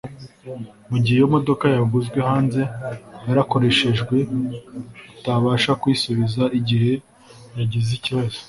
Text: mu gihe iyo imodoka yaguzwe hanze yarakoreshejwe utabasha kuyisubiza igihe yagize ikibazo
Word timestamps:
mu 0.89 0.97
gihe 1.03 1.17
iyo 1.19 1.27
imodoka 1.29 1.65
yaguzwe 1.75 2.19
hanze 2.29 2.61
yarakoreshejwe 3.27 4.15
utabasha 5.15 5.71
kuyisubiza 5.81 6.43
igihe 6.59 6.91
yagize 7.59 7.89
ikibazo 7.99 8.37